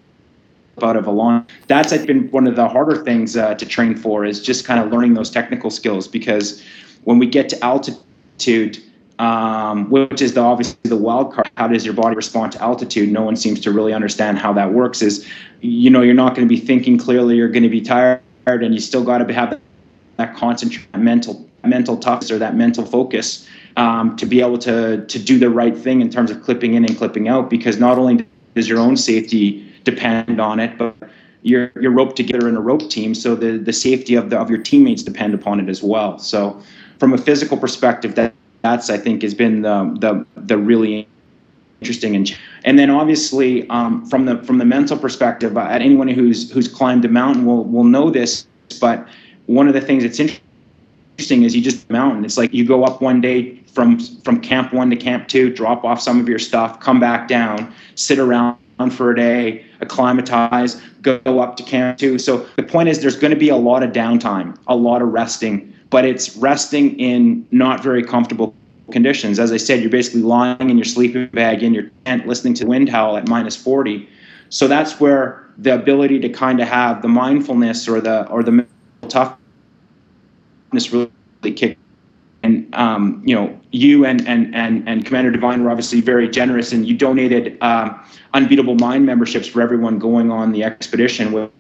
out 0.83 0.97
of 0.97 1.07
a 1.07 1.11
line. 1.11 1.47
That's 1.67 1.97
been 2.07 2.31
one 2.31 2.47
of 2.47 2.57
the 2.57 2.69
harder 2.69 3.03
things 3.03 3.37
uh, 3.37 3.55
to 3.55 3.67
train 3.67 3.95
for 3.97 4.25
is 4.25 4.43
just 4.43 4.65
kind 4.65 4.81
of 4.81 4.91
learning 4.91 5.15
those 5.15 5.31
technical 5.31 5.71
skills 5.71 6.09
because 6.09 6.63
when 7.05 7.19
we 7.19 7.27
get 7.27 7.49
to 7.51 7.65
altitude 7.65 8.83
um, 9.19 9.89
which 9.89 10.21
is 10.21 10.35
the, 10.35 10.41
obviously 10.41 10.79
the 10.83 10.97
wild 10.97 11.33
card. 11.33 11.49
How 11.57 11.69
does 11.69 11.85
your 11.85 11.95
body 11.95 12.17
respond 12.17 12.53
to 12.53 12.63
altitude? 12.63 13.13
No 13.13 13.23
one 13.23 13.37
seems 13.37 13.61
to 13.61 13.71
really 13.71 13.93
understand 13.93 14.39
how 14.39 14.53
that 14.55 14.73
works. 14.73 15.01
Is 15.01 15.29
you 15.61 15.91
know 15.91 16.03
you're 16.03 16.15
not 16.15 16.35
going 16.35 16.49
to 16.49 16.53
be 16.53 16.61
thinking 16.61 16.99
clearly. 16.99 17.37
You're 17.37 17.49
going 17.49 17.63
to 17.63 17.69
be 17.69 17.81
tired, 17.81 18.21
and 18.47 18.75
you 18.75 18.81
still 18.81 19.05
got 19.05 19.19
to 19.19 19.33
have 19.33 19.61
that 20.17 20.37
concentrate 20.37 20.87
mental 20.97 21.49
mental 21.65 21.97
toughness 21.97 22.31
or 22.31 22.39
that 22.39 22.57
mental 22.57 22.85
focus 22.85 23.47
um, 23.77 24.17
to 24.17 24.27
be 24.27 24.41
able 24.41 24.59
to 24.59 25.05
to 25.07 25.19
do 25.19 25.39
the 25.39 25.51
right 25.51 25.77
thing 25.77 26.01
in 26.01 26.11
terms 26.11 26.31
of 26.31 26.43
clipping 26.43 26.75
in 26.75 26.85
and 26.85 26.97
clipping 26.97 27.29
out. 27.29 27.49
Because 27.49 27.79
not 27.79 27.99
only 27.99 28.27
does 28.55 28.69
your 28.69 28.79
own 28.79 28.97
safety 28.97 29.73
depend 29.85 30.41
on 30.41 30.61
it, 30.61 30.77
but 30.77 30.95
you're 31.43 31.73
you're 31.81 31.93
roped 31.93 32.17
together 32.17 32.49
in 32.49 32.57
a 32.57 32.61
rope 32.61 32.89
team, 32.91 33.15
so 33.15 33.35
the 33.35 33.59
the 33.59 33.73
safety 33.73 34.15
of 34.15 34.31
the 34.31 34.39
of 34.39 34.51
your 34.51 34.61
teammates 34.61 35.03
depend 35.03 35.35
upon 35.35 35.61
it 35.61 35.69
as 35.69 35.83
well. 35.83 36.19
So 36.19 36.61
from 36.99 37.13
a 37.13 37.19
physical 37.19 37.57
perspective, 37.57 38.15
that 38.17 38.35
that's 38.63 38.91
I 38.91 38.99
think 38.99 39.23
has 39.23 39.35
been 39.35 39.63
the 39.63 39.97
the, 39.99 40.41
the 40.41 40.59
really 40.59 41.09
interesting 41.83 42.15
and 42.15 42.37
and 42.65 42.79
then 42.79 42.91
obviously 42.91 43.69
um, 43.71 44.07
from 44.07 44.27
the 44.27 44.39
from 44.45 44.59
the 44.59 44.65
mental 44.65 44.97
perspective, 44.97 45.57
uh, 45.57 45.63
anyone 45.63 46.07
who's 46.07 46.51
who's 46.53 46.69
climbed 46.69 47.05
a 47.05 47.09
mountain 47.09 47.45
will 47.45 47.65
will 47.65 47.85
know 47.85 48.09
this. 48.09 48.47
But 48.81 49.07
one 49.47 49.67
of 49.67 49.75
the 49.75 49.81
things 49.81 50.05
that's 50.05 50.21
interesting 50.21 51.43
is 51.43 51.57
you 51.57 51.61
just 51.61 51.91
mountain. 51.91 52.25
It's 52.25 52.39
like 52.39 52.55
you 52.55 52.65
go 52.65 52.85
up 52.85 53.03
one 53.03 53.21
day 53.21 53.57
from 53.75 53.99
from 54.25 54.41
camp 54.41 54.73
one 54.73 54.91
to 54.91 54.97
camp 54.97 55.27
two, 55.27 55.53
drop 55.53 55.85
off 55.85 56.01
some 56.01 56.21
of 56.21 56.29
your 56.29 56.39
stuff, 56.39 56.79
come 56.79 57.01
back 57.01 57.27
down, 57.27 57.75
sit 57.97 58.21
around 58.21 58.57
for 58.91 59.11
a 59.11 59.17
day, 59.17 59.65
acclimatize, 59.81 60.81
go 61.03 61.41
up 61.41 61.57
to 61.57 61.65
camp 61.65 61.99
two. 61.99 62.19
So 62.19 62.47
the 62.57 62.63
point 62.63 62.89
is, 62.89 63.01
there's 63.01 63.17
going 63.17 63.33
to 63.33 63.39
be 63.39 63.49
a 63.49 63.57
lot 63.57 63.83
of 63.83 63.91
downtime, 63.91 64.57
a 64.69 64.77
lot 64.77 65.03
of 65.03 65.09
resting 65.09 65.73
but 65.93 66.07
it's 66.07 66.35
resting 66.39 66.99
in 66.99 67.47
not 67.51 67.83
very 67.83 68.03
comfortable 68.03 68.55
conditions. 68.93 69.39
As 69.39 69.53
I 69.53 69.57
said, 69.57 69.81
you're 69.81 69.91
basically 69.91 70.23
lying 70.23 70.71
in 70.71 70.77
your 70.77 70.85
sleeping 70.85 71.27
bag 71.29 71.63
in 71.63 71.75
your 71.75 71.91
tent, 72.05 72.27
listening 72.27 72.55
to 72.55 72.67
wind 72.67 72.89
howl 72.89 73.17
at 73.17 73.29
minus 73.29 73.57
40. 73.57 74.09
So 74.49 74.69
that's 74.69 75.01
where 75.01 75.49
the 75.59 75.75
ability 75.75 76.21
to 76.21 76.29
kind 76.29 76.61
of 76.61 76.69
have 76.69 77.03
the 77.03 77.09
mindfulness 77.09 77.89
or 77.89 78.01
the 78.01 78.27
or 78.29 78.43
the 78.43 78.67
toughness 79.09 79.39
really 80.93 81.11
kick. 81.55 81.79
And 82.43 82.73
um, 82.75 83.23
you 83.25 83.35
know, 83.35 83.59
you 83.71 84.05
and 84.05 84.27
and 84.29 84.55
and 84.55 84.89
and 84.89 85.05
Commander 85.05 85.31
Divine 85.31 85.65
were 85.65 85.71
obviously 85.71 86.01
very 86.01 86.29
generous, 86.29 86.73
and 86.73 86.87
you 86.87 86.97
donated 86.97 87.57
um, 87.63 87.99
unbeatable 88.35 88.75
mind 88.75 89.07
memberships 89.07 89.47
for 89.47 89.63
everyone 89.63 89.99
going 89.99 90.31
on 90.31 90.53
the 90.53 90.65
expedition. 90.65 91.33
which 91.33 91.51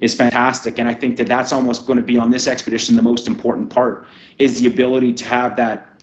is 0.00 0.14
fantastic. 0.14 0.78
And 0.78 0.88
I 0.88 0.94
think 0.94 1.16
that 1.16 1.26
that's 1.26 1.52
almost 1.52 1.86
going 1.86 1.96
to 1.96 2.04
be 2.04 2.16
on 2.18 2.30
this 2.30 2.46
expedition 2.46 2.96
the 2.96 3.02
most 3.02 3.26
important 3.26 3.70
part 3.70 4.06
is 4.38 4.60
the 4.60 4.68
ability 4.68 5.12
to 5.14 5.24
have 5.24 5.56
that 5.56 5.97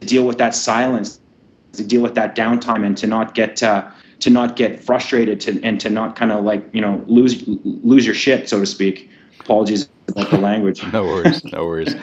deal 0.00 0.26
with 0.26 0.38
that 0.38 0.54
silence, 0.54 1.20
to 1.72 1.84
deal 1.84 2.02
with 2.02 2.14
that 2.14 2.36
downtime, 2.36 2.84
and 2.84 2.96
to 2.98 3.06
not 3.06 3.34
get 3.34 3.62
uh, 3.62 3.88
to 4.20 4.30
not 4.30 4.56
get 4.56 4.82
frustrated, 4.82 5.40
to 5.42 5.60
and 5.62 5.80
to 5.80 5.90
not 5.90 6.16
kind 6.16 6.32
of 6.32 6.44
like 6.44 6.66
you 6.72 6.80
know 6.80 7.02
lose 7.06 7.44
lose 7.46 8.04
your 8.04 8.14
shit, 8.14 8.48
so 8.48 8.60
to 8.60 8.66
speak. 8.66 9.10
Apologies 9.40 9.88
about 10.08 10.30
the 10.30 10.38
language. 10.50 10.84
no 10.92 11.04
worries, 11.04 11.44
no 11.44 11.64
worries. 11.64 11.94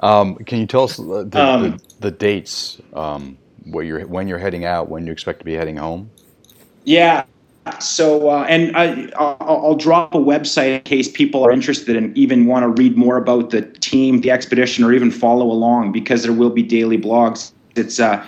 Um, 0.00 0.36
can 0.36 0.60
you 0.60 0.66
tell 0.66 0.84
us 0.84 0.96
the, 0.96 1.28
um, 1.34 1.62
the, 1.62 1.80
the 2.00 2.10
dates, 2.10 2.80
um, 2.92 3.38
where 3.64 3.84
you're 3.84 4.06
when 4.06 4.28
you're 4.28 4.38
heading 4.38 4.64
out, 4.64 4.88
when 4.88 5.06
you 5.06 5.12
expect 5.12 5.40
to 5.40 5.44
be 5.44 5.54
heading 5.54 5.76
home? 5.76 6.10
Yeah, 6.84 7.24
so 7.80 8.30
uh, 8.30 8.46
and 8.48 8.76
I, 8.76 9.08
will 9.40 9.76
drop 9.76 10.14
a 10.14 10.18
website 10.18 10.76
in 10.76 10.82
case 10.82 11.08
people 11.08 11.44
are 11.44 11.50
interested 11.50 11.96
and 11.96 12.16
even 12.16 12.46
want 12.46 12.62
to 12.62 12.68
read 12.68 12.96
more 12.96 13.16
about 13.16 13.50
the 13.50 13.62
team, 13.62 14.20
the 14.20 14.30
expedition, 14.30 14.84
or 14.84 14.92
even 14.92 15.10
follow 15.10 15.46
along 15.46 15.90
because 15.92 16.22
there 16.22 16.32
will 16.32 16.50
be 16.50 16.62
daily 16.62 16.98
blogs. 16.98 17.50
It's 17.74 17.98
uh, 17.98 18.24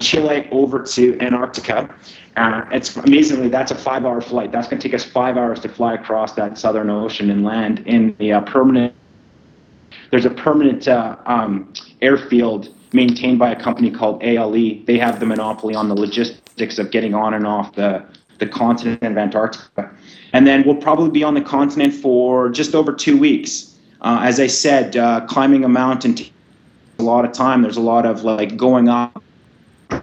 Chile 0.00 0.48
over 0.50 0.82
to 0.82 1.18
Antarctica. 1.20 1.94
Uh, 2.36 2.64
it's 2.72 2.96
amazingly 2.96 3.48
that's 3.48 3.70
a 3.70 3.76
five-hour 3.76 4.20
flight. 4.20 4.50
That's 4.50 4.66
going 4.66 4.80
to 4.80 4.88
take 4.88 4.94
us 4.94 5.04
five 5.04 5.36
hours 5.36 5.60
to 5.60 5.68
fly 5.68 5.94
across 5.94 6.32
that 6.32 6.58
Southern 6.58 6.90
Ocean 6.90 7.30
and 7.30 7.44
land 7.44 7.80
in 7.86 8.16
the 8.18 8.32
uh, 8.32 8.40
permanent. 8.40 8.92
There's 10.10 10.24
a 10.24 10.30
permanent 10.30 10.88
uh, 10.88 11.16
um, 11.26 11.72
airfield 12.02 12.74
maintained 12.92 13.38
by 13.38 13.52
a 13.52 13.60
company 13.60 13.90
called 13.90 14.22
ALE. 14.22 14.52
They 14.84 14.98
have 14.98 15.20
the 15.20 15.26
monopoly 15.26 15.74
on 15.74 15.88
the 15.88 15.94
logistics 15.94 16.78
of 16.78 16.90
getting 16.90 17.14
on 17.14 17.34
and 17.34 17.46
off 17.46 17.74
the 17.74 18.04
the 18.38 18.46
continent 18.46 19.02
of 19.02 19.16
Antarctica. 19.16 19.90
And 20.32 20.46
then 20.46 20.64
we'll 20.64 20.76
probably 20.76 21.10
be 21.10 21.22
on 21.22 21.34
the 21.34 21.40
continent 21.40 21.94
for 21.94 22.48
just 22.48 22.74
over 22.74 22.92
two 22.92 23.16
weeks. 23.16 23.74
Uh, 24.00 24.20
as 24.22 24.40
I 24.40 24.46
said, 24.46 24.96
uh, 24.96 25.22
climbing 25.26 25.64
a 25.64 25.68
mountain 25.68 26.14
takes 26.14 26.30
a 26.98 27.02
lot 27.02 27.24
of 27.24 27.32
time. 27.32 27.62
There's 27.62 27.76
a 27.76 27.82
lot 27.82 28.04
of 28.04 28.24
like 28.24 28.56
going 28.56 28.88
up, 28.88 29.22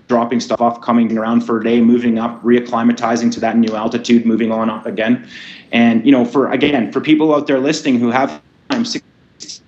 dropping 0.08 0.40
stuff 0.40 0.62
off, 0.62 0.82
coming 0.82 1.18
around 1.18 1.42
for 1.42 1.60
a 1.60 1.64
day, 1.64 1.82
moving 1.82 2.18
up, 2.18 2.42
reacclimatizing 2.44 3.32
to 3.34 3.40
that 3.42 3.58
new 3.58 3.76
altitude, 3.76 4.26
moving 4.26 4.52
on 4.52 4.70
up 4.70 4.86
again. 4.86 5.28
And, 5.72 6.06
you 6.06 6.12
know, 6.12 6.26
for 6.26 6.52
again, 6.52 6.92
for 6.92 7.02
people 7.02 7.34
out 7.34 7.48
there 7.48 7.60
listening 7.60 8.00
who 8.00 8.10
have 8.10 8.42
16 8.72 9.62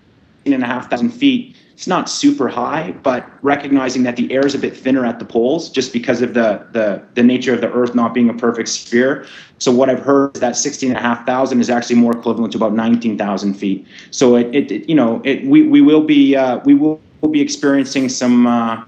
and 0.46 0.64
a 0.64 0.68
half 0.68 0.90
thousand 0.90 1.12
feet, 1.12 1.56
it's 1.74 1.88
not 1.88 2.08
super 2.08 2.48
high, 2.48 2.92
but 3.02 3.28
recognizing 3.42 4.04
that 4.04 4.16
the 4.16 4.32
air 4.32 4.46
is 4.46 4.54
a 4.54 4.60
bit 4.60 4.78
thinner 4.78 5.06
at 5.06 5.18
the 5.18 5.26
poles 5.26 5.70
just 5.70 5.92
because 5.92 6.22
of 6.22 6.36
the, 6.36 6.66
the, 6.72 7.04
the 7.16 7.24
nature 7.24 7.54
of 7.54 7.62
the 7.62 7.72
Earth 7.72 7.96
not 7.96 8.14
being 8.14 8.30
a 8.30 8.34
perfect 8.34 8.70
sphere. 8.70 9.26
So 9.58 9.72
what 9.72 9.90
I've 9.90 10.00
heard 10.00 10.36
is 10.36 10.42
that 10.42 10.56
16,500 10.56 11.60
is 11.60 11.70
actually 11.72 11.96
more 11.96 12.16
equivalent 12.16 12.52
to 12.54 12.60
about 12.60 12.74
19,000 12.74 13.56
feet. 13.56 13.88
So 14.12 14.36
it, 14.36 14.54
it, 14.54 14.72
it, 14.72 14.90
you 14.90 14.94
know, 14.94 15.20
it, 15.26 15.44
we, 15.46 15.68
we 15.68 15.82
will 15.82 16.04
be, 16.04 16.36
uh, 16.36 16.60
we 16.64 16.76
will 16.76 17.02
be 17.32 17.42
experiencing 17.42 18.08
some, 18.08 18.46
uh, 18.46 18.84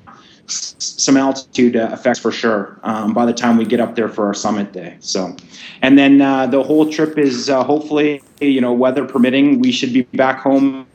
some 0.45 1.17
altitude 1.17 1.75
uh, 1.75 1.89
effects 1.91 2.19
for 2.19 2.31
sure 2.31 2.79
um, 2.83 3.15
by 3.15 3.25
the 3.25 3.33
time 3.33 3.57
we 3.57 3.65
get 3.65 3.79
up 3.79 3.95
there 3.95 4.09
for 4.09 4.27
our 4.27 4.33
summit 4.35 4.73
day. 4.73 4.95
So, 4.99 5.35
and 5.81 5.97
then 5.97 6.21
uh, 6.21 6.45
the 6.45 6.61
whole 6.61 6.91
trip 6.91 7.17
is 7.17 7.49
uh, 7.49 7.63
hopefully, 7.63 8.21
you 8.41 8.61
know, 8.61 8.73
weather 8.73 9.05
permitting, 9.05 9.59
we 9.59 9.71
should 9.71 9.91
be 9.91 10.03
back 10.03 10.39
home 10.39 10.85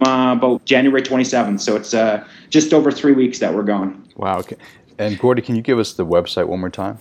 uh, 0.00 0.34
about 0.36 0.64
January 0.64 1.02
27th. 1.02 1.60
So 1.60 1.76
it's 1.76 1.94
uh, 1.94 2.26
just 2.50 2.72
over 2.72 2.90
three 2.90 3.12
weeks 3.12 3.38
that 3.38 3.54
we're 3.54 3.62
gone. 3.62 4.08
Wow. 4.16 4.38
Okay. 4.38 4.56
And 4.98 5.20
Geordie, 5.20 5.42
can 5.42 5.54
you 5.56 5.62
give 5.62 5.78
us 5.78 5.94
the 5.94 6.06
website 6.06 6.46
one 6.46 6.60
more 6.60 6.70
time? 6.70 6.98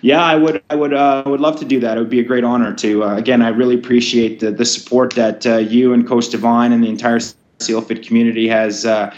Yeah, 0.02 0.22
I 0.22 0.34
would. 0.34 0.62
I 0.70 0.74
would. 0.74 0.94
Uh, 0.94 1.22
would 1.26 1.40
love 1.40 1.58
to 1.60 1.64
do 1.64 1.78
that. 1.80 1.96
It 1.96 2.00
would 2.00 2.10
be 2.10 2.20
a 2.20 2.24
great 2.24 2.44
honor 2.44 2.74
to. 2.74 3.04
Uh, 3.04 3.16
again, 3.16 3.42
I 3.42 3.48
really 3.48 3.74
appreciate 3.74 4.40
the 4.40 4.50
the 4.50 4.64
support 4.64 5.14
that 5.14 5.46
uh, 5.46 5.58
you 5.58 5.92
and 5.92 6.06
Coach 6.06 6.30
Divine 6.30 6.72
and 6.72 6.82
the 6.82 6.88
entire 6.88 7.18
SEALFIT 7.58 8.06
community 8.06 8.48
has 8.48 8.86
uh, 8.86 9.14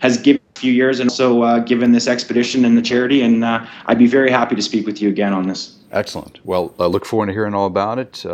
has 0.00 0.16
given 0.16 0.40
a 0.56 0.58
few 0.58 0.72
years, 0.72 0.98
and 1.00 1.10
also 1.10 1.42
uh, 1.42 1.58
given 1.58 1.92
this 1.92 2.06
expedition 2.08 2.64
and 2.64 2.76
the 2.76 2.82
charity. 2.82 3.20
And 3.20 3.44
uh, 3.44 3.66
I'd 3.86 3.98
be 3.98 4.06
very 4.06 4.30
happy 4.30 4.54
to 4.54 4.62
speak 4.62 4.86
with 4.86 5.02
you 5.02 5.10
again 5.10 5.34
on 5.34 5.46
this. 5.46 5.76
Excellent. 5.92 6.44
Well, 6.44 6.74
I 6.78 6.86
look 6.86 7.04
forward 7.04 7.26
to 7.26 7.32
hearing 7.32 7.54
all 7.54 7.66
about 7.66 7.98
it. 7.98 8.24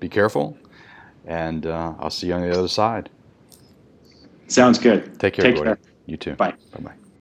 be 0.00 0.08
careful, 0.08 0.58
and 1.26 1.66
I'll 1.66 2.10
see 2.10 2.28
you 2.28 2.34
on 2.34 2.42
the 2.42 2.50
other 2.58 2.68
side. 2.68 3.08
Sounds 4.48 4.80
good. 4.80 5.20
Take 5.20 5.34
care, 5.34 5.44
Take 5.44 5.54
Geordie. 5.54 5.68
care. 5.68 5.78
You 6.06 6.16
too. 6.16 6.34
Bye. 6.34 6.54
Bye 6.72 6.80
bye. 6.80 6.99